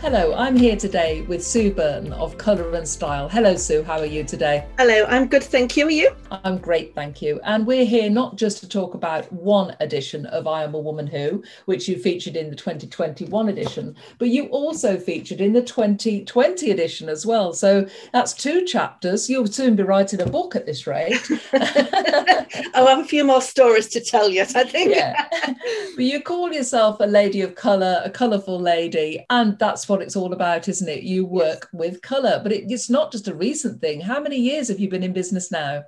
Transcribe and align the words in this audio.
Hello, 0.00 0.32
I'm 0.34 0.56
here 0.56 0.76
today 0.76 1.22
with 1.22 1.44
Sue 1.44 1.72
Burton 1.72 2.12
of 2.12 2.38
Colour 2.38 2.72
and 2.74 2.86
Style. 2.88 3.28
Hello, 3.28 3.56
Sue, 3.56 3.82
how 3.82 3.98
are 3.98 4.06
you 4.06 4.22
today? 4.22 4.64
Hello, 4.78 5.04
I'm 5.06 5.26
good, 5.26 5.42
thank 5.42 5.76
you. 5.76 5.86
Are 5.86 5.90
you? 5.90 6.14
I'm 6.30 6.58
great, 6.58 6.94
thank 6.94 7.20
you. 7.20 7.40
And 7.42 7.66
we're 7.66 7.84
here 7.84 8.08
not 8.08 8.36
just 8.36 8.60
to 8.60 8.68
talk 8.68 8.94
about 8.94 9.30
one 9.32 9.74
edition 9.80 10.24
of 10.26 10.46
I 10.46 10.62
Am 10.62 10.74
a 10.74 10.78
Woman 10.78 11.08
Who, 11.08 11.42
which 11.64 11.88
you 11.88 11.98
featured 11.98 12.36
in 12.36 12.48
the 12.48 12.56
2021 12.56 13.48
edition, 13.48 13.96
but 14.18 14.28
you 14.28 14.46
also 14.46 14.98
featured 14.98 15.40
in 15.40 15.52
the 15.52 15.62
2020 15.62 16.70
edition 16.70 17.08
as 17.08 17.26
well. 17.26 17.52
So 17.52 17.86
that's 18.12 18.32
two 18.32 18.64
chapters. 18.64 19.28
You'll 19.28 19.48
soon 19.48 19.74
be 19.74 19.82
writing 19.82 20.20
a 20.20 20.26
book 20.26 20.54
at 20.54 20.64
this 20.64 20.86
rate. 20.86 21.20
Oh, 22.50 22.70
I'll 22.74 22.86
have 22.86 23.00
a 23.00 23.08
few 23.08 23.24
more 23.24 23.42
stories 23.42 23.88
to 23.88 24.00
tell 24.00 24.30
yet, 24.30 24.56
I 24.56 24.64
think. 24.64 24.94
yeah. 24.94 25.28
But 25.96 26.04
you 26.04 26.22
call 26.22 26.52
yourself 26.52 27.00
a 27.00 27.06
lady 27.06 27.40
of 27.42 27.54
colour, 27.56 28.00
a 28.04 28.10
colourful 28.10 28.60
lady, 28.60 29.24
and 29.30 29.58
that's 29.58 29.88
what 29.88 29.97
it's 30.02 30.16
all 30.16 30.32
about, 30.32 30.68
isn't 30.68 30.88
it? 30.88 31.02
You 31.02 31.24
work 31.24 31.62
yes. 31.62 31.68
with 31.72 32.02
colour, 32.02 32.40
but 32.42 32.52
it, 32.52 32.70
it's 32.70 32.90
not 32.90 33.12
just 33.12 33.28
a 33.28 33.34
recent 33.34 33.80
thing. 33.80 34.00
How 34.00 34.20
many 34.20 34.36
years 34.36 34.68
have 34.68 34.80
you 34.80 34.88
been 34.88 35.02
in 35.02 35.12
business 35.12 35.50
now? 35.50 35.82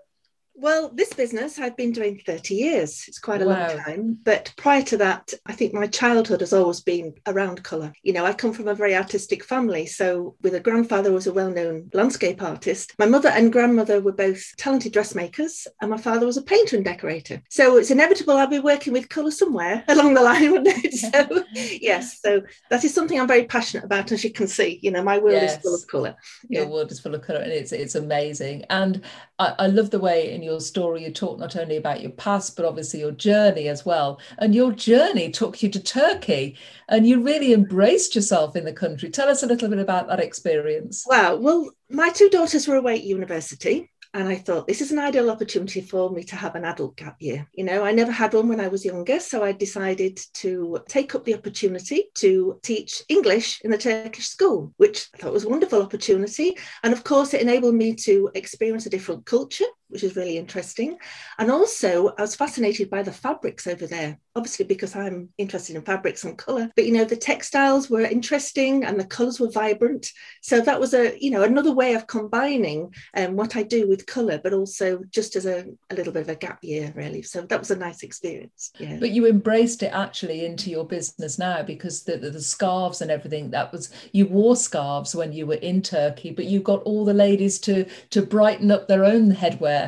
Well, 0.60 0.90
this 0.92 1.14
business 1.14 1.58
I've 1.58 1.76
been 1.76 1.92
doing 1.92 2.20
30 2.26 2.54
years. 2.54 3.06
It's 3.08 3.18
quite 3.18 3.40
a 3.40 3.46
wow. 3.46 3.68
long 3.68 3.78
time. 3.78 4.18
But 4.24 4.52
prior 4.58 4.82
to 4.82 4.98
that, 4.98 5.32
I 5.46 5.54
think 5.54 5.72
my 5.72 5.86
childhood 5.86 6.40
has 6.40 6.52
always 6.52 6.80
been 6.80 7.14
around 7.26 7.64
colour. 7.64 7.94
You 8.02 8.12
know, 8.12 8.26
I 8.26 8.34
come 8.34 8.52
from 8.52 8.68
a 8.68 8.74
very 8.74 8.94
artistic 8.94 9.42
family. 9.42 9.86
So, 9.86 10.36
with 10.42 10.54
a 10.54 10.60
grandfather 10.60 11.08
who 11.08 11.14
was 11.14 11.26
a 11.26 11.32
well 11.32 11.50
known 11.50 11.88
landscape 11.94 12.42
artist, 12.42 12.92
my 12.98 13.06
mother 13.06 13.30
and 13.30 13.50
grandmother 13.50 14.02
were 14.02 14.12
both 14.12 14.54
talented 14.58 14.92
dressmakers, 14.92 15.66
and 15.80 15.90
my 15.90 15.96
father 15.96 16.26
was 16.26 16.36
a 16.36 16.42
painter 16.42 16.76
and 16.76 16.84
decorator. 16.84 17.40
So, 17.48 17.78
it's 17.78 17.90
inevitable 17.90 18.36
I'll 18.36 18.46
be 18.46 18.58
working 18.58 18.92
with 18.92 19.08
colour 19.08 19.30
somewhere 19.30 19.82
along 19.88 20.12
the 20.12 20.22
line, 20.22 20.50
wouldn't 20.50 20.84
it? 20.84 20.90
So, 21.00 21.44
yes, 21.54 22.20
so 22.20 22.42
that 22.68 22.84
is 22.84 22.92
something 22.92 23.18
I'm 23.18 23.26
very 23.26 23.46
passionate 23.46 23.84
about, 23.84 24.12
as 24.12 24.22
you 24.22 24.30
can 24.30 24.46
see. 24.46 24.78
You 24.82 24.90
know, 24.90 25.02
my 25.02 25.18
world 25.18 25.40
yes. 25.40 25.56
is 25.56 25.62
full 25.62 25.74
of 25.74 25.86
colour. 25.86 26.14
Your 26.48 26.66
world 26.66 26.92
is 26.92 27.00
full 27.00 27.14
of 27.14 27.22
colour, 27.22 27.40
and 27.40 27.50
it's, 27.50 27.72
it's 27.72 27.94
amazing. 27.94 28.66
And 28.68 29.02
I, 29.38 29.54
I 29.60 29.66
love 29.68 29.90
the 29.90 29.98
way 29.98 30.32
in 30.32 30.42
your 30.42 30.49
your 30.50 30.60
story, 30.60 31.04
you 31.04 31.12
talk 31.12 31.38
not 31.38 31.56
only 31.56 31.76
about 31.76 32.02
your 32.02 32.10
past, 32.12 32.56
but 32.56 32.64
obviously 32.64 33.00
your 33.00 33.12
journey 33.12 33.68
as 33.68 33.86
well. 33.86 34.20
And 34.38 34.54
your 34.54 34.72
journey 34.72 35.30
took 35.30 35.62
you 35.62 35.68
to 35.70 35.80
Turkey 35.80 36.56
and 36.88 37.06
you 37.06 37.22
really 37.22 37.52
embraced 37.52 38.14
yourself 38.14 38.56
in 38.56 38.64
the 38.64 38.72
country. 38.72 39.10
Tell 39.10 39.28
us 39.28 39.42
a 39.42 39.46
little 39.46 39.68
bit 39.68 39.78
about 39.78 40.08
that 40.08 40.20
experience. 40.20 41.04
Wow. 41.08 41.36
Well, 41.36 41.70
my 41.88 42.10
two 42.10 42.28
daughters 42.28 42.66
were 42.66 42.76
away 42.76 42.94
at 42.94 43.04
university 43.04 43.90
and 44.12 44.28
I 44.28 44.34
thought 44.34 44.66
this 44.66 44.80
is 44.80 44.90
an 44.90 44.98
ideal 44.98 45.30
opportunity 45.30 45.80
for 45.80 46.10
me 46.10 46.24
to 46.24 46.36
have 46.36 46.56
an 46.56 46.64
adult 46.64 46.96
gap 46.96 47.16
year. 47.20 47.46
You 47.52 47.64
know, 47.64 47.84
I 47.84 47.92
never 47.92 48.10
had 48.10 48.34
one 48.34 48.48
when 48.48 48.60
I 48.60 48.66
was 48.66 48.84
younger, 48.84 49.20
so 49.20 49.44
I 49.44 49.52
decided 49.52 50.18
to 50.34 50.80
take 50.88 51.14
up 51.14 51.24
the 51.24 51.34
opportunity 51.34 52.06
to 52.16 52.58
teach 52.62 53.04
English 53.08 53.60
in 53.62 53.70
the 53.70 53.78
Turkish 53.78 54.26
school, 54.26 54.74
which 54.78 55.08
I 55.14 55.18
thought 55.18 55.32
was 55.32 55.44
a 55.44 55.48
wonderful 55.48 55.80
opportunity. 55.80 56.56
And 56.82 56.92
of 56.92 57.04
course, 57.04 57.34
it 57.34 57.42
enabled 57.42 57.76
me 57.76 57.94
to 57.96 58.30
experience 58.34 58.86
a 58.86 58.90
different 58.90 59.26
culture, 59.26 59.66
which 59.90 60.04
is 60.04 60.16
really 60.16 60.36
interesting. 60.36 60.96
And 61.38 61.50
also, 61.50 62.14
I 62.18 62.22
was 62.22 62.34
fascinated 62.34 62.90
by 62.90 63.02
the 63.02 63.12
fabrics 63.12 63.66
over 63.66 63.86
there, 63.86 64.18
obviously 64.34 64.64
because 64.64 64.96
I'm 64.96 65.28
interested 65.38 65.76
in 65.76 65.82
fabrics 65.82 66.24
and 66.24 66.38
colour. 66.38 66.70
But 66.76 66.86
you 66.86 66.92
know, 66.92 67.04
the 67.04 67.16
textiles 67.16 67.90
were 67.90 68.02
interesting 68.02 68.84
and 68.84 68.98
the 68.98 69.04
colours 69.04 69.40
were 69.40 69.50
vibrant. 69.50 70.12
So 70.42 70.60
that 70.60 70.80
was 70.80 70.94
a 70.94 71.16
you 71.20 71.30
know 71.30 71.42
another 71.42 71.72
way 71.72 71.94
of 71.94 72.06
combining 72.06 72.94
um, 73.16 73.36
what 73.36 73.56
I 73.56 73.62
do 73.62 73.88
with 73.88 74.06
colour, 74.06 74.40
but 74.42 74.52
also 74.52 75.00
just 75.10 75.36
as 75.36 75.46
a, 75.46 75.66
a 75.90 75.94
little 75.94 76.12
bit 76.12 76.22
of 76.22 76.28
a 76.28 76.34
gap 76.34 76.60
year, 76.62 76.92
really. 76.96 77.22
So 77.22 77.42
that 77.42 77.58
was 77.58 77.70
a 77.70 77.76
nice 77.76 78.02
experience. 78.02 78.72
Yeah. 78.78 78.96
But 78.98 79.10
you 79.10 79.26
embraced 79.26 79.82
it 79.82 79.92
actually 79.92 80.44
into 80.44 80.70
your 80.70 80.84
business 80.84 81.38
now 81.38 81.62
because 81.62 82.04
the, 82.04 82.16
the, 82.16 82.30
the 82.30 82.40
scarves 82.40 83.00
and 83.02 83.10
everything 83.10 83.50
that 83.50 83.72
was 83.72 83.90
you 84.12 84.26
wore 84.26 84.56
scarves 84.56 85.14
when 85.14 85.32
you 85.32 85.46
were 85.46 85.54
in 85.54 85.82
Turkey, 85.82 86.30
but 86.30 86.44
you 86.44 86.60
got 86.60 86.82
all 86.82 87.04
the 87.04 87.14
ladies 87.14 87.58
to 87.60 87.84
to 88.10 88.22
brighten 88.22 88.70
up 88.70 88.88
their 88.88 89.04
own 89.04 89.32
headwear. 89.34 89.79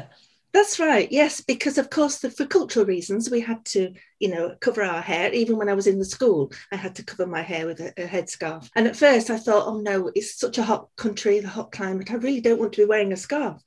That's 0.53 0.79
right. 0.79 1.11
Yes, 1.11 1.41
because 1.41 1.79
of 1.79 1.89
course, 1.89 2.19
the, 2.19 2.31
for 2.31 2.45
cultural 2.45 2.85
reasons, 2.85 3.31
we 3.31 3.41
had 3.41 3.65
to, 3.67 3.95
you 4.19 4.29
know, 4.29 4.55
cover 4.61 4.83
our 4.83 5.01
hair. 5.01 5.33
Even 5.33 5.57
when 5.57 5.71
I 5.71 5.75
was 5.75 5.87
in 5.87 5.99
the 5.99 6.05
school, 6.05 6.53
I 6.71 6.77
had 6.77 6.95
to 6.97 7.05
cover 7.05 7.27
my 7.27 7.41
hair 7.41 7.67
with 7.67 7.81
a, 7.81 7.89
a 7.97 8.07
headscarf. 8.07 8.69
And 8.77 8.87
at 8.87 8.97
first, 8.97 9.31
I 9.31 9.39
thought, 9.39 9.67
oh 9.67 9.81
no, 9.81 10.11
it's 10.15 10.39
such 10.39 10.59
a 10.59 10.63
hot 10.63 10.89
country, 10.97 11.41
the 11.41 11.49
hot 11.49 11.73
climate. 11.73 12.11
I 12.11 12.17
really 12.17 12.43
don't 12.43 12.61
want 12.61 12.75
to 12.75 12.83
be 12.83 12.87
wearing 12.87 13.13
a 13.13 13.17
scarf. 13.17 13.63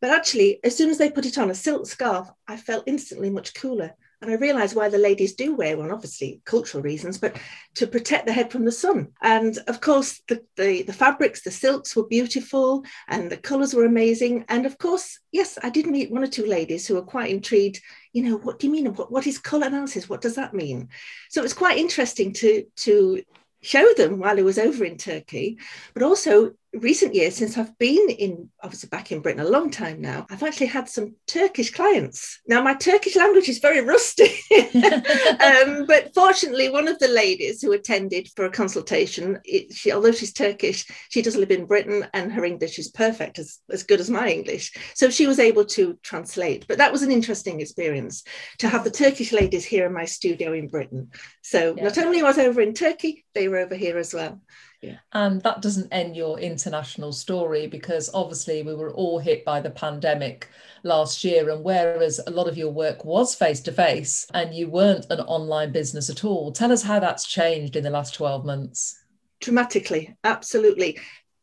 But 0.00 0.10
actually, 0.10 0.60
as 0.62 0.76
soon 0.76 0.90
as 0.90 0.98
they 0.98 1.10
put 1.10 1.26
it 1.26 1.38
on, 1.38 1.50
a 1.50 1.54
silk 1.54 1.86
scarf, 1.86 2.28
I 2.46 2.56
felt 2.56 2.84
instantly 2.86 3.30
much 3.30 3.54
cooler. 3.54 3.96
And 4.20 4.32
I 4.32 4.34
realised 4.34 4.74
why 4.74 4.88
the 4.88 4.98
ladies 4.98 5.34
do 5.34 5.54
wear 5.54 5.76
one, 5.76 5.92
obviously 5.92 6.40
cultural 6.44 6.82
reasons, 6.82 7.18
but 7.18 7.36
to 7.76 7.86
protect 7.86 8.26
the 8.26 8.32
head 8.32 8.50
from 8.50 8.64
the 8.64 8.72
sun. 8.72 9.12
And 9.22 9.56
of 9.68 9.80
course, 9.80 10.20
the, 10.26 10.42
the, 10.56 10.82
the 10.82 10.92
fabrics, 10.92 11.42
the 11.42 11.52
silks 11.52 11.94
were 11.94 12.06
beautiful 12.06 12.84
and 13.06 13.30
the 13.30 13.36
colours 13.36 13.74
were 13.74 13.84
amazing. 13.84 14.44
And 14.48 14.66
of 14.66 14.76
course, 14.76 15.20
yes, 15.30 15.56
I 15.62 15.70
did 15.70 15.86
meet 15.86 16.10
one 16.10 16.24
or 16.24 16.28
two 16.28 16.46
ladies 16.46 16.86
who 16.86 16.94
were 16.94 17.02
quite 17.02 17.30
intrigued. 17.30 17.80
You 18.12 18.24
know, 18.24 18.36
what 18.38 18.58
do 18.58 18.66
you 18.66 18.72
mean? 18.72 18.92
What, 18.94 19.12
what 19.12 19.26
is 19.28 19.38
colour 19.38 19.68
analysis? 19.68 20.08
What 20.08 20.20
does 20.20 20.34
that 20.34 20.52
mean? 20.52 20.88
So 21.30 21.40
it 21.40 21.44
was 21.44 21.54
quite 21.54 21.78
interesting 21.78 22.32
to, 22.34 22.64
to 22.78 23.22
show 23.60 23.86
them 23.96 24.18
while 24.18 24.38
I 24.38 24.42
was 24.42 24.58
over 24.58 24.84
in 24.84 24.96
Turkey, 24.96 25.58
but 25.94 26.02
also 26.02 26.54
recent 26.74 27.14
years 27.14 27.34
since 27.34 27.56
I've 27.56 27.76
been 27.78 28.10
in, 28.10 28.50
obviously 28.62 28.88
back 28.88 29.10
in 29.10 29.20
Britain 29.20 29.40
a 29.40 29.48
long 29.48 29.70
time 29.70 30.00
now, 30.00 30.26
I've 30.30 30.42
actually 30.42 30.66
had 30.66 30.88
some 30.88 31.14
Turkish 31.26 31.70
clients. 31.70 32.40
Now, 32.46 32.62
my 32.62 32.74
Turkish 32.74 33.16
language 33.16 33.48
is 33.48 33.58
very 33.58 33.80
rusty, 33.80 34.30
um, 34.74 35.86
but 35.86 36.12
fortunately, 36.14 36.68
one 36.68 36.88
of 36.88 36.98
the 36.98 37.08
ladies 37.08 37.62
who 37.62 37.72
attended 37.72 38.28
for 38.36 38.44
a 38.44 38.50
consultation, 38.50 39.38
it, 39.44 39.72
she, 39.72 39.92
although 39.92 40.12
she's 40.12 40.32
Turkish, 40.32 40.86
she 41.08 41.22
does 41.22 41.36
live 41.36 41.50
in 41.50 41.66
Britain 41.66 42.06
and 42.12 42.32
her 42.32 42.44
English 42.44 42.78
is 42.78 42.90
perfect, 42.90 43.38
as, 43.38 43.58
as 43.70 43.82
good 43.82 44.00
as 44.00 44.10
my 44.10 44.28
English. 44.28 44.74
So 44.94 45.10
she 45.10 45.26
was 45.26 45.38
able 45.38 45.64
to 45.66 45.98
translate. 46.02 46.66
But 46.68 46.78
that 46.78 46.92
was 46.92 47.02
an 47.02 47.10
interesting 47.10 47.60
experience 47.60 48.24
to 48.58 48.68
have 48.68 48.84
the 48.84 48.90
Turkish 48.90 49.32
ladies 49.32 49.64
here 49.64 49.86
in 49.86 49.94
my 49.94 50.04
studio 50.04 50.52
in 50.52 50.68
Britain. 50.68 51.10
So 51.42 51.74
yeah. 51.76 51.84
not 51.84 51.98
only 51.98 52.22
was 52.22 52.38
I 52.38 52.46
over 52.46 52.60
in 52.60 52.74
Turkey, 52.74 53.24
they 53.34 53.48
were 53.48 53.58
over 53.58 53.74
here 53.74 53.96
as 53.98 54.12
well. 54.12 54.40
Yeah. 54.80 54.98
And 55.12 55.42
that 55.42 55.60
doesn't 55.60 55.92
end 55.92 56.16
your 56.16 56.38
international 56.38 57.12
story 57.12 57.66
because 57.66 58.10
obviously 58.14 58.62
we 58.62 58.74
were 58.74 58.92
all 58.92 59.18
hit 59.18 59.44
by 59.44 59.60
the 59.60 59.70
pandemic 59.70 60.48
last 60.84 61.24
year. 61.24 61.50
And 61.50 61.64
whereas 61.64 62.20
a 62.26 62.30
lot 62.30 62.48
of 62.48 62.56
your 62.56 62.70
work 62.70 63.04
was 63.04 63.34
face 63.34 63.60
to 63.62 63.72
face 63.72 64.26
and 64.34 64.54
you 64.54 64.68
weren't 64.68 65.06
an 65.10 65.20
online 65.20 65.72
business 65.72 66.10
at 66.10 66.24
all, 66.24 66.52
tell 66.52 66.70
us 66.70 66.82
how 66.82 67.00
that's 67.00 67.26
changed 67.26 67.74
in 67.74 67.82
the 67.82 67.90
last 67.90 68.14
12 68.14 68.44
months. 68.44 69.02
Dramatically, 69.40 70.16
absolutely. 70.22 70.98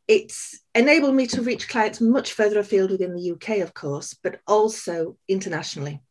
It's 0.07 0.59
enabled 0.73 1.15
me 1.15 1.27
to 1.27 1.41
reach 1.41 1.67
clients 1.67 1.99
much 1.99 2.33
further 2.33 2.59
afield 2.59 2.91
within 2.91 3.15
the 3.15 3.31
UK, 3.31 3.59
of 3.59 3.73
course, 3.73 4.13
but 4.13 4.39
also 4.47 5.17
internationally. 5.27 6.01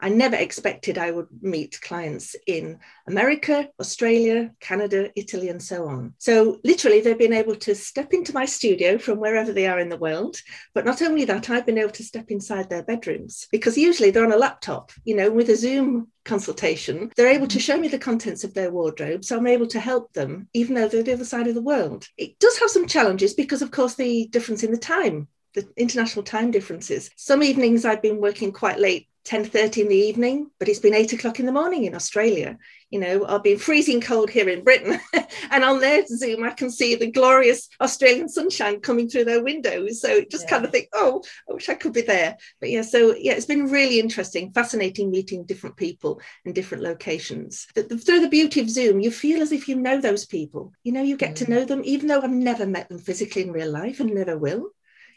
I 0.00 0.08
never 0.08 0.36
expected 0.36 0.98
I 0.98 1.10
would 1.10 1.28
meet 1.42 1.80
clients 1.80 2.34
in 2.46 2.78
America, 3.06 3.68
Australia, 3.78 4.52
Canada, 4.60 5.10
Italy, 5.14 5.48
and 5.48 5.62
so 5.62 5.86
on. 5.86 6.14
So, 6.18 6.58
literally, 6.64 7.00
they've 7.00 7.18
been 7.18 7.32
able 7.32 7.56
to 7.56 7.74
step 7.74 8.12
into 8.12 8.32
my 8.32 8.46
studio 8.46 8.98
from 8.98 9.18
wherever 9.18 9.52
they 9.52 9.66
are 9.66 9.78
in 9.78 9.88
the 9.88 9.96
world. 9.96 10.40
But 10.74 10.84
not 10.84 11.02
only 11.02 11.24
that, 11.26 11.50
I've 11.50 11.66
been 11.66 11.78
able 11.78 11.90
to 11.92 12.04
step 12.04 12.30
inside 12.30 12.70
their 12.70 12.82
bedrooms 12.82 13.46
because 13.52 13.76
usually 13.76 14.10
they're 14.10 14.24
on 14.24 14.32
a 14.32 14.36
laptop, 14.36 14.92
you 15.04 15.14
know, 15.14 15.30
with 15.30 15.50
a 15.50 15.56
Zoom 15.56 16.08
consultation, 16.24 17.10
they're 17.16 17.28
able 17.28 17.46
to 17.46 17.58
mm-hmm. 17.58 17.60
show 17.60 17.78
me 17.78 17.88
the 17.88 17.98
contents 17.98 18.44
of 18.44 18.54
their 18.54 18.70
wardrobe. 18.70 19.24
So 19.24 19.36
I'm 19.36 19.46
able 19.46 19.66
to 19.68 19.80
help 19.80 20.12
them, 20.12 20.48
even 20.54 20.74
though 20.74 20.88
they're 20.88 21.02
the 21.02 21.14
other 21.14 21.24
side 21.24 21.46
of 21.46 21.54
the 21.54 21.62
world. 21.62 22.06
It 22.16 22.38
does 22.38 22.58
have 22.58 22.70
some 22.70 22.86
challenges 22.86 23.34
because, 23.34 23.62
of 23.62 23.70
course, 23.70 23.94
the 23.94 24.28
difference 24.28 24.62
in 24.62 24.70
the 24.70 24.78
time 24.78 25.28
the 25.54 25.68
international 25.76 26.24
time 26.24 26.50
differences. 26.50 27.10
Some 27.16 27.42
evenings 27.42 27.84
I've 27.84 28.02
been 28.02 28.20
working 28.20 28.52
quite 28.52 28.78
late 28.78 29.08
10.30 29.26 29.82
in 29.82 29.88
the 29.88 29.94
evening, 29.94 30.50
but 30.58 30.68
it's 30.68 30.78
been 30.78 30.94
8 30.94 31.12
o'clock 31.12 31.38
in 31.40 31.46
the 31.46 31.52
morning 31.52 31.84
in 31.84 31.94
Australia. 31.94 32.58
You 32.88 33.00
know, 33.00 33.26
I've 33.26 33.42
been 33.42 33.58
freezing 33.58 34.00
cold 34.00 34.30
here 34.30 34.48
in 34.48 34.64
Britain. 34.64 34.98
and 35.50 35.62
on 35.62 35.78
their 35.78 36.04
Zoom, 36.06 36.42
I 36.42 36.50
can 36.50 36.70
see 36.70 36.94
the 36.94 37.10
glorious 37.10 37.68
Australian 37.80 38.28
sunshine 38.28 38.80
coming 38.80 39.08
through 39.08 39.26
their 39.26 39.44
windows. 39.44 40.00
So 40.00 40.22
just 40.24 40.44
yeah. 40.44 40.50
kind 40.50 40.64
of 40.64 40.72
think, 40.72 40.88
oh, 40.94 41.22
I 41.48 41.52
wish 41.52 41.68
I 41.68 41.74
could 41.74 41.92
be 41.92 42.00
there. 42.00 42.38
But 42.60 42.70
yeah, 42.70 42.82
so 42.82 43.14
yeah, 43.14 43.34
it's 43.34 43.46
been 43.46 43.70
really 43.70 44.00
interesting, 44.00 44.52
fascinating 44.52 45.10
meeting 45.10 45.44
different 45.44 45.76
people 45.76 46.20
in 46.44 46.54
different 46.54 46.82
locations. 46.82 47.68
The, 47.74 47.82
the, 47.82 47.98
through 47.98 48.20
the 48.20 48.28
beauty 48.28 48.60
of 48.60 48.70
Zoom, 48.70 49.00
you 49.00 49.10
feel 49.10 49.42
as 49.42 49.52
if 49.52 49.68
you 49.68 49.76
know 49.76 50.00
those 50.00 50.26
people. 50.26 50.72
You 50.82 50.92
know, 50.92 51.02
you 51.02 51.16
get 51.16 51.32
mm. 51.32 51.44
to 51.44 51.50
know 51.50 51.64
them, 51.64 51.82
even 51.84 52.08
though 52.08 52.22
I've 52.22 52.30
never 52.30 52.66
met 52.66 52.88
them 52.88 52.98
physically 52.98 53.42
in 53.42 53.52
real 53.52 53.70
life 53.70 54.00
and 54.00 54.14
never 54.14 54.36
will 54.36 54.70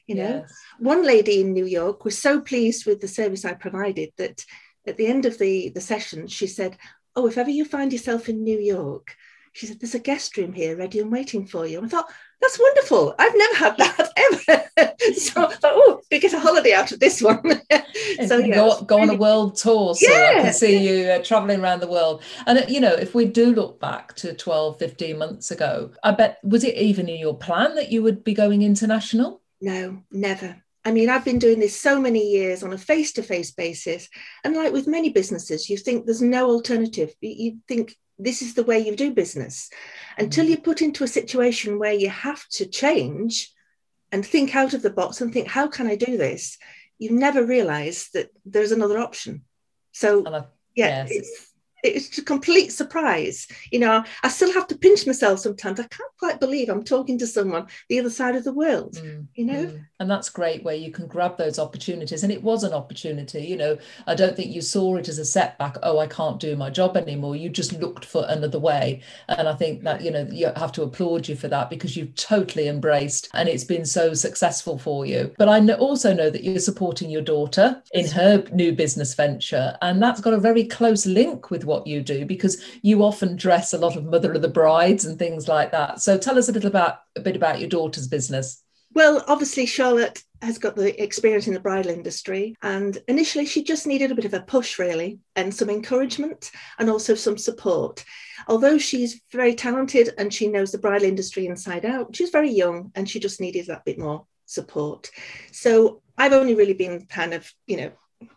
You 0.08 0.16
know, 0.16 0.30
yes. 0.42 0.54
one 0.80 1.06
lady 1.06 1.42
in 1.42 1.54
New 1.54 1.66
York 1.66 2.04
was 2.04 2.18
so 2.18 2.42
pleased 2.42 2.86
with 2.86 3.00
the 3.00 3.08
service 3.08 3.46
I 3.46 3.54
provided 3.54 4.12
that 4.18 4.44
at 4.86 4.98
the 4.98 5.08
end 5.08 5.26
of 5.26 5.38
the, 5.38 5.70
the 5.70 5.82
session, 5.82 6.28
she 6.28 6.48
said, 6.48 6.78
Oh, 7.16 7.28
if 7.28 7.38
ever 7.38 7.50
you 7.50 7.64
find 7.64 7.94
yourself 7.94 8.28
in 8.28 8.44
New 8.44 8.60
York, 8.60 9.16
she 9.54 9.68
said, 9.68 9.80
There's 9.80 9.96
a 9.96 10.00
guest 10.00 10.36
room 10.36 10.52
here 10.52 10.76
ready 10.76 11.00
and 11.00 11.12
waiting 11.12 11.46
for 11.46 11.66
you. 11.66 11.78
And 11.78 11.86
I 11.86 11.90
thought, 11.90 12.12
That's 12.42 12.60
wonderful. 12.60 13.16
I've 13.18 13.38
never 13.38 13.56
had 13.56 13.78
that 13.78 14.10
ever. 14.18 15.14
so 15.14 15.46
I 15.48 15.54
thought, 15.54 15.74
Oh, 15.74 16.02
we 16.12 16.20
get 16.20 16.34
a 16.34 16.40
holiday 16.40 16.74
out 16.74 16.92
of 16.92 17.00
this 17.00 17.22
one. 17.22 17.62
so, 18.28 18.40
yeah, 18.40 18.56
go, 18.56 18.82
go 18.82 19.00
on 19.00 19.10
a 19.10 19.16
world 19.16 19.56
tour. 19.56 19.96
So 19.96 20.12
yeah. 20.12 20.34
I 20.40 20.42
can 20.42 20.54
see 20.54 20.78
you 20.86 21.12
uh, 21.12 21.24
traveling 21.24 21.62
around 21.62 21.80
the 21.80 21.88
world. 21.88 22.24
And, 22.46 22.60
uh, 22.60 22.66
you 22.68 22.82
know, 22.82 22.94
if 22.94 23.16
we 23.16 23.26
do 23.26 23.54
look 23.54 23.80
back 23.80 24.16
to 24.18 24.34
12, 24.34 24.80
15 24.80 25.18
months 25.18 25.52
ago, 25.52 25.92
I 26.04 26.12
bet, 26.12 26.40
was 26.44 26.66
it 26.66 26.76
even 26.76 27.08
in 27.08 27.20
your 27.20 27.38
plan 27.38 27.76
that 27.76 27.92
you 27.92 28.04
would 28.04 28.26
be 28.26 28.34
going 28.34 28.64
international? 28.64 29.43
No, 29.63 30.04
never. 30.12 30.62
I 30.83 30.92
mean, 30.92 31.10
I've 31.10 31.24
been 31.24 31.39
doing 31.39 31.57
this 31.57 31.80
so 31.80 32.01
many 32.01 32.31
years 32.31 32.63
on 32.63 32.74
a 32.74 32.77
face 32.77 33.13
to 33.13 33.24
face 33.24 33.51
basis. 33.51 34.10
And 34.44 34.57
like 34.57 34.74
with 34.74 34.88
many 34.88 35.10
businesses, 35.10 35.69
you 35.69 35.77
think 35.77 36.06
there's 36.06 36.21
no 36.21 36.50
alternative. 36.50 37.13
You 37.21 37.60
think 37.65 37.95
this 38.19 38.42
is 38.42 38.56
the 38.56 38.65
way 38.65 38.80
you 38.80 38.94
do 38.94 39.13
business 39.13 39.69
until 40.18 40.45
mm. 40.45 40.50
you're 40.50 40.57
put 40.57 40.81
into 40.81 41.06
a 41.06 41.07
situation 41.07 41.80
where 41.80 41.94
you 41.94 42.10
have 42.10 42.45
to 42.50 42.65
change 42.65 43.54
and 44.12 44.25
think 44.25 44.54
out 44.54 44.74
of 44.74 44.81
the 44.81 44.89
box 44.89 45.21
and 45.21 45.31
think, 45.31 45.48
how 45.48 45.68
can 45.68 45.88
I 45.88 45.95
do 45.95 46.18
this? 46.18 46.57
You 47.00 47.12
never 47.12 47.45
realize 47.45 48.10
that 48.13 48.31
there's 48.45 48.74
another 48.74 49.00
option. 49.00 49.44
So, 49.94 50.24
yeah, 50.75 51.06
yes. 51.06 51.07
it's 51.10 51.53
it's 51.84 52.18
a 52.18 52.24
complete 52.24 52.72
surprise. 52.72 53.48
You 53.72 53.80
know, 53.80 54.04
I 54.24 54.30
still 54.30 54.54
have 54.54 54.68
to 54.68 54.78
pinch 54.78 55.06
myself 55.06 55.40
sometimes. 55.40 55.80
I 55.80 55.84
can't 55.84 56.18
quite 56.18 56.40
believe 56.40 56.70
I'm 56.70 56.84
talking 56.84 57.18
to 57.20 57.28
someone 57.28 57.68
the 57.90 58.00
other 58.00 58.10
side 58.10 58.36
of 58.36 58.44
the 58.44 58.54
world, 58.54 58.96
mm, 58.96 59.26
you 59.36 59.46
know? 59.46 59.66
Mm. 59.66 59.86
And 60.00 60.10
that's 60.10 60.30
great 60.30 60.64
where 60.64 60.76
you 60.76 60.92
can 60.92 61.08
grab 61.08 61.38
those 61.38 61.60
opportunities. 61.60 62.24
And 62.24 62.32
it 62.32 62.44
was 62.44 62.64
an 62.64 62.74
opportunity, 62.74 63.44
you 63.46 63.58
know. 63.58 63.78
I 64.08 64.16
don't 64.16 64.36
think 64.36 64.52
you 64.52 64.62
saw 64.62 64.96
it 64.96 65.10
as 65.10 65.20
a 65.20 65.26
setback. 65.26 65.78
Oh, 65.84 66.00
I 66.00 66.08
can't 66.08 66.40
do 66.40 66.56
my 66.56 66.70
job 66.70 66.98
anymore. 66.98 67.36
You 67.36 67.50
just 67.50 67.74
looked 67.74 68.06
for 68.06 68.26
another 68.30 68.60
way. 68.60 69.02
And 69.28 69.48
I 69.48 69.54
think 69.54 69.84
that, 69.84 70.02
you 70.02 70.12
know, 70.12 70.28
you 70.32 70.52
have 70.56 70.72
to 70.74 70.84
applaud 70.84 71.28
you 71.28 71.36
for 71.36 71.48
that 71.50 71.70
because 71.70 71.98
you've 71.98 72.16
totally 72.16 72.68
embraced 72.68 73.30
and 73.34 73.50
it's 73.50 73.64
been 73.64 73.86
so 73.86 74.14
successful 74.14 74.78
for 74.78 75.06
you. 75.06 75.34
But 75.38 75.50
I 75.50 75.60
also 75.74 76.14
know 76.14 76.30
that 76.30 76.44
you're 76.44 76.60
supporting 76.60 77.10
your 77.10 77.22
daughter 77.22 77.82
in 77.94 78.08
her 78.08 78.44
new 78.52 78.74
business 78.74 79.14
venture. 79.14 79.78
And 79.82 80.02
that's 80.02 80.22
got 80.22 80.34
a 80.34 80.40
very 80.40 80.64
close 80.66 81.06
link 81.06 81.50
with 81.50 81.66
what 81.66 81.73
what 81.74 81.88
you 81.88 82.02
do 82.02 82.25
because 82.25 82.64
you 82.81 83.04
often 83.04 83.36
dress 83.36 83.74
a 83.74 83.78
lot 83.78 83.96
of 83.96 84.06
mother 84.06 84.34
of 84.34 84.42
the 84.42 84.48
brides 84.48 85.06
and 85.06 85.18
things 85.18 85.48
like 85.48 85.72
that. 85.72 86.02
So 86.02 86.18
tell 86.18 86.38
us 86.38 86.50
a 86.50 86.52
little 86.52 86.70
about 86.70 87.00
a 87.16 87.22
bit 87.22 87.36
about 87.36 87.60
your 87.60 87.70
daughter's 87.70 88.08
business. 88.08 88.64
Well, 88.94 89.24
obviously, 89.28 89.66
Charlotte 89.66 90.22
has 90.44 90.60
got 90.60 90.75
the 90.75 91.02
experience 91.02 91.48
in 91.48 91.54
the 91.54 91.60
bridal 91.60 91.92
industry. 91.92 92.56
And 92.62 92.98
initially, 93.08 93.46
she 93.46 93.64
just 93.64 93.88
needed 93.88 94.12
a 94.12 94.16
bit 94.16 94.25
of 94.25 94.34
a 94.34 94.42
push, 94.42 94.78
really, 94.78 95.20
and 95.36 95.54
some 95.54 95.70
encouragement 95.70 96.52
and 96.78 96.90
also 96.90 97.16
some 97.16 97.38
support. 97.38 98.04
Although 98.48 98.78
she's 98.78 99.22
very 99.31 99.56
talented 99.56 100.12
and 100.18 100.34
she 100.34 100.48
knows 100.48 100.72
the 100.72 100.78
bridal 100.78 101.08
industry 101.08 101.48
inside 101.48 101.86
out, 101.86 102.16
she's 102.16 102.30
very 102.30 102.52
young 102.52 102.92
and 102.94 103.10
she 103.10 103.20
just 103.20 103.42
needed 103.42 103.68
that 103.68 103.86
bit 103.86 103.98
more 103.98 104.25
support. 104.46 105.10
So 105.52 106.02
I've 106.18 106.34
only 106.34 106.54
really 106.54 106.74
been 106.74 107.06
kind 107.08 107.34
of, 107.34 107.52
you 107.66 107.78
know, 107.78 107.92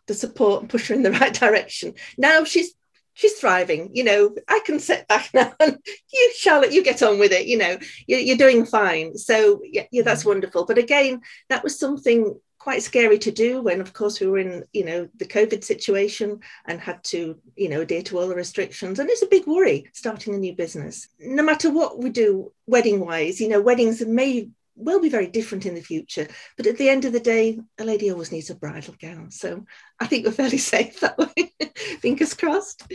the 0.07 0.15
support 0.15 0.63
and 0.63 0.71
push 0.71 0.89
her 0.89 0.95
in 0.95 1.03
the 1.03 1.13
right 1.21 1.35
direction. 1.35 1.95
Now 2.17 2.45
she's 2.45 2.75
she's 3.17 3.33
thriving. 3.33 3.91
You 3.93 4.05
know, 4.05 4.35
I 4.47 4.61
can 4.65 4.79
sit 4.79 5.09
back 5.09 5.31
now 5.35 5.53
and 5.59 5.79
you, 6.13 6.33
Charlotte, 6.37 6.73
you 6.73 6.85
get 6.85 7.03
on 7.03 7.19
with 7.19 7.33
it. 7.33 7.47
You 7.47 7.59
know, 7.59 7.79
you're, 8.07 8.21
you're 8.21 8.37
doing 8.37 8.65
fine. 8.65 9.17
So 9.17 9.61
yeah, 9.65 9.87
yeah, 9.91 10.03
that's 10.03 10.21
mm-hmm. 10.21 10.31
wonderful. 10.31 10.67
But 10.67 10.79
again, 10.79 11.23
that 11.49 11.65
was 11.65 11.79
something 11.79 12.39
quite 12.59 12.83
scary 12.83 13.17
to 13.17 13.31
do 13.31 13.63
when 13.63 13.81
of 13.81 13.93
course 13.93 14.19
we 14.19 14.27
were 14.27 14.39
in 14.39 14.65
you 14.73 14.85
know 14.85 15.09
the 15.19 15.25
covid 15.25 15.63
situation 15.63 16.41
and 16.67 16.81
had 16.81 17.01
to 17.05 17.39
you 17.55 17.69
know 17.69 17.83
adhere 17.83 18.03
to 18.03 18.19
all 18.19 18.27
the 18.27 18.35
restrictions 18.35 18.99
and 18.99 19.09
it's 19.09 19.23
a 19.23 19.29
big 19.29 19.47
worry 19.47 19.89
starting 19.93 20.35
a 20.35 20.39
new 20.39 20.53
business 20.53 21.09
no 21.21 21.45
matter 21.45 21.71
what 21.71 22.01
we 22.03 22.11
do 22.11 22.51
wedding 22.67 22.99
wise 22.99 23.41
you 23.41 23.49
know 23.49 23.61
weddings 23.61 24.05
may 24.05 24.49
will 24.77 25.01
be 25.01 25.09
very 25.09 25.27
different 25.27 25.67
in 25.67 25.75
the 25.75 25.81
future. 25.81 26.29
But 26.57 26.67
at 26.67 26.77
the 26.77 26.89
end 26.89 27.05
of 27.05 27.13
the 27.13 27.21
day, 27.21 27.59
a 27.79 27.85
lady 27.85 28.11
always 28.11 28.31
needs 28.31 28.51
a 28.51 28.55
bridal 28.55 28.95
gown. 29.01 29.31
So 29.31 29.65
I 29.99 30.07
think 30.07 30.27
we're 30.27 30.33
fairly 30.33 30.59
safe 30.59 31.01
that 31.01 31.19
way. 31.19 31.55
Fingers 32.01 32.35
crossed. 32.35 32.91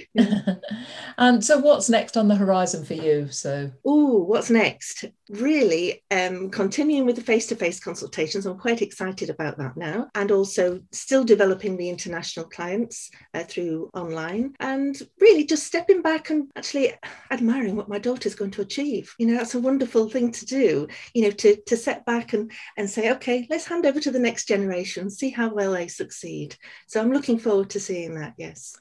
and 1.18 1.44
so 1.44 1.58
what's 1.58 1.90
next 1.90 2.18
on 2.18 2.28
the 2.28 2.36
horizon 2.36 2.86
for 2.86 2.94
you? 2.94 3.30
So 3.30 3.72
oh, 3.86 4.20
what's 4.24 4.50
next? 4.50 5.06
Really 5.30 6.04
um, 6.12 6.50
continuing 6.50 7.06
with 7.06 7.16
the 7.16 7.22
face-to-face 7.22 7.80
consultations. 7.80 8.46
I'm 8.46 8.58
quite 8.58 8.82
excited 8.82 9.30
about 9.30 9.58
that 9.58 9.78
now. 9.78 10.10
And 10.16 10.32
also 10.32 10.82
still 10.92 11.24
developing 11.24 11.78
the 11.78 11.90
international 11.90 12.46
clients 12.46 13.10
uh, 13.34 13.44
through 13.44 13.90
online 13.94 14.54
and 14.60 15.02
really 15.20 15.46
just 15.46 15.66
stepping 15.66 16.02
back 16.02 16.30
and 16.30 16.52
actually 16.56 16.94
admiring 17.32 17.76
what 17.76 17.90
my 17.90 17.98
daughter's 17.98 18.36
going 18.36 18.52
to 18.52 18.62
achieve. 18.62 19.14
You 19.18 19.28
know, 19.28 19.38
that's 19.38 19.56
a 19.56 19.60
wonderful 19.60 20.10
thing 20.10 20.32
to 20.32 20.46
do, 20.46 20.88
you 21.14 21.24
know, 21.24 21.32
to 21.32 21.56
to 21.72 21.78
set 21.78 22.06
back 22.06 22.34
and, 22.34 22.52
and 22.78 22.90
say, 22.90 23.12
okay, 23.14 23.48
let's 23.50 23.66
hand 23.66 23.86
over 23.86 24.00
to 24.00 24.12
the 24.12 24.20
next 24.20 24.48
generation, 24.48 25.10
see 25.10 25.30
how 25.30 25.54
well 25.54 25.72
they 25.72 25.88
succeed. 25.88 26.56
So 26.88 27.02
I'm 27.02 27.12
looking 27.12 27.40
forward 27.40 27.72
to 27.72 27.80
seeing 27.80 28.16
that, 28.16 28.34
yes. 28.38 28.76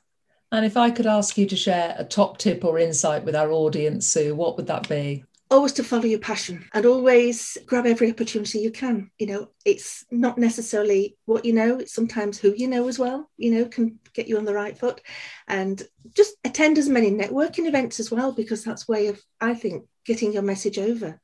And 0.53 0.67
if 0.67 0.77
I 0.77 0.91
could 0.91 1.07
ask 1.07 1.39
you 1.39 1.47
to 1.47 1.57
share 1.57 1.95
a 1.97 2.05
top 2.05 2.39
tip 2.39 2.65
or 2.65 2.79
insight 2.79 3.25
with 3.25 3.37
our 3.37 3.53
audience, 3.53 4.09
Sue, 4.09 4.35
what 4.35 4.57
would 4.57 4.67
that 4.67 4.89
be? 4.89 5.25
Always 5.49 5.73
to 5.75 5.85
follow 5.85 6.05
your 6.05 6.19
passion 6.19 6.69
and 6.75 6.87
always 6.87 7.57
grab 7.67 7.87
every 7.87 8.11
opportunity 8.11 8.59
you 8.59 8.73
can. 8.73 9.11
You 9.19 9.27
know, 9.27 9.51
it's 9.65 10.05
not 10.11 10.39
necessarily 10.39 11.17
what 11.27 11.45
you 11.45 11.53
know, 11.53 11.79
it's 11.79 11.95
sometimes 11.95 12.39
who 12.39 12.53
you 12.57 12.67
know 12.67 12.89
as 12.89 12.99
well, 12.99 13.31
you 13.37 13.53
know, 13.53 13.65
can 13.67 14.01
get 14.13 14.29
you 14.29 14.39
on 14.39 14.45
the 14.45 14.55
right 14.55 14.77
foot. 14.77 15.01
And 15.47 15.81
just 16.17 16.35
attend 16.45 16.79
as 16.79 16.89
many 16.89 17.11
networking 17.11 17.67
events 17.67 18.01
as 18.01 18.11
well, 18.11 18.33
because 18.33 18.65
that's 18.65 18.89
way 18.89 19.07
of, 19.07 19.21
I 19.41 19.55
think, 19.55 19.87
getting 20.05 20.33
your 20.33 20.43
message 20.43 20.79
over 20.79 21.21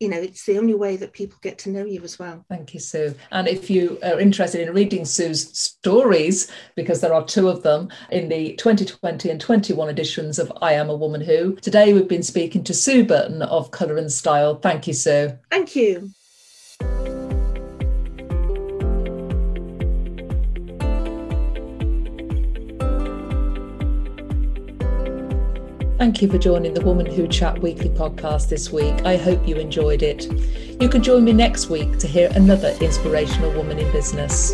you 0.00 0.08
know, 0.08 0.18
it's 0.18 0.44
the 0.44 0.58
only 0.58 0.74
way 0.74 0.96
that 0.96 1.12
people 1.12 1.38
get 1.42 1.58
to 1.58 1.70
know 1.70 1.84
you 1.84 2.02
as 2.02 2.18
well. 2.18 2.44
Thank 2.48 2.74
you, 2.74 2.80
Sue. 2.80 3.14
And 3.32 3.48
if 3.48 3.70
you 3.70 3.98
are 4.02 4.20
interested 4.20 4.66
in 4.66 4.74
reading 4.74 5.04
Sue's 5.04 5.58
stories, 5.58 6.50
because 6.74 7.00
there 7.00 7.14
are 7.14 7.24
two 7.24 7.48
of 7.48 7.62
them 7.62 7.88
in 8.10 8.28
the 8.28 8.54
2020 8.56 9.30
and 9.30 9.40
21 9.40 9.88
editions 9.88 10.38
of 10.38 10.52
I 10.60 10.74
Am 10.74 10.90
a 10.90 10.96
Woman 10.96 11.20
Who, 11.20 11.56
today 11.56 11.92
we've 11.92 12.08
been 12.08 12.22
speaking 12.22 12.62
to 12.64 12.74
Sue 12.74 13.04
Burton 13.04 13.42
of 13.42 13.70
Colour 13.70 13.96
and 13.96 14.12
Style. 14.12 14.56
Thank 14.56 14.86
you, 14.86 14.92
Sue. 14.92 15.32
Thank 15.50 15.74
you. 15.74 16.10
Thank 26.06 26.22
you 26.22 26.28
for 26.28 26.38
joining 26.38 26.72
the 26.72 26.82
Woman 26.82 27.04
Who 27.04 27.26
Chat 27.26 27.60
weekly 27.60 27.88
podcast 27.88 28.48
this 28.48 28.70
week. 28.70 29.04
I 29.04 29.16
hope 29.16 29.44
you 29.48 29.56
enjoyed 29.56 30.04
it. 30.04 30.30
You 30.80 30.88
can 30.88 31.02
join 31.02 31.24
me 31.24 31.32
next 31.32 31.68
week 31.68 31.98
to 31.98 32.06
hear 32.06 32.30
another 32.36 32.76
inspirational 32.80 33.50
woman 33.54 33.80
in 33.80 33.90
business. 33.90 34.52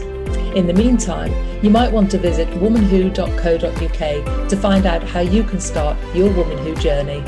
In 0.56 0.66
the 0.66 0.72
meantime, 0.72 1.30
you 1.62 1.68
might 1.68 1.92
want 1.92 2.10
to 2.12 2.18
visit 2.18 2.48
womanwho.co.uk 2.52 4.48
to 4.48 4.56
find 4.56 4.86
out 4.86 5.02
how 5.02 5.20
you 5.20 5.42
can 5.42 5.60
start 5.60 5.98
your 6.14 6.32
Woman 6.32 6.56
Who 6.56 6.74
journey. 6.76 7.22